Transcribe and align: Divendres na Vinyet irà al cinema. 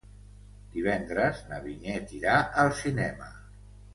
Divendres 0.77 1.43
na 1.51 1.59
Vinyet 1.67 2.15
irà 2.21 2.39
al 2.65 2.73
cinema. 2.83 3.31